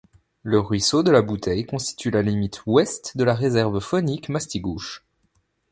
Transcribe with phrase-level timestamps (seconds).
[0.41, 5.05] Le ruisseau de la Bouteille constitue la limite ouest de la réserve faunique Mastigouche.